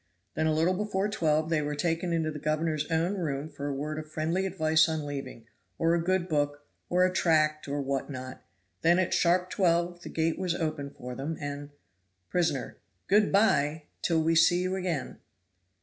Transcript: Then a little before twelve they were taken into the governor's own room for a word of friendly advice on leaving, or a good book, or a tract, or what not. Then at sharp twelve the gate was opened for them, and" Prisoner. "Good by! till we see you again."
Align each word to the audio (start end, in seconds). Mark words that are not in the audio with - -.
Then 0.33 0.47
a 0.47 0.51
little 0.55 0.73
before 0.73 1.09
twelve 1.09 1.51
they 1.51 1.61
were 1.61 1.75
taken 1.75 2.11
into 2.11 2.31
the 2.31 2.39
governor's 2.39 2.89
own 2.89 3.17
room 3.19 3.49
for 3.49 3.67
a 3.67 3.73
word 3.75 3.99
of 3.99 4.09
friendly 4.11 4.47
advice 4.47 4.89
on 4.89 5.05
leaving, 5.05 5.45
or 5.77 5.93
a 5.93 6.03
good 6.03 6.27
book, 6.27 6.65
or 6.89 7.05
a 7.05 7.13
tract, 7.13 7.67
or 7.67 7.83
what 7.83 8.09
not. 8.09 8.41
Then 8.81 8.97
at 8.97 9.13
sharp 9.13 9.51
twelve 9.51 10.01
the 10.01 10.09
gate 10.09 10.39
was 10.39 10.55
opened 10.55 10.95
for 10.95 11.13
them, 11.13 11.37
and" 11.39 11.69
Prisoner. 12.31 12.77
"Good 13.07 13.31
by! 13.31 13.83
till 14.01 14.23
we 14.23 14.33
see 14.33 14.63
you 14.63 14.75
again." 14.75 15.19